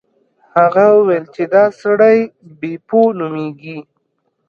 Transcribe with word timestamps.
هغه 0.57 0.85
وویل 0.97 1.25
چې 1.35 1.43
دا 1.53 1.63
سړی 1.81 2.17
بیپو 2.59 3.01
نومیږي. 3.19 3.77